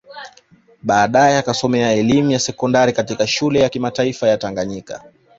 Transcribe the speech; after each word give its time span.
Baadae 0.83 1.37
akasomea 1.37 1.91
elimu 1.91 2.31
ya 2.31 2.39
sekondari 2.39 2.93
katika 2.93 3.27
Shule 3.27 3.59
ya 3.59 3.69
Kimataifa 3.69 4.27
ya 4.27 4.37
Tanganyika 4.37 5.03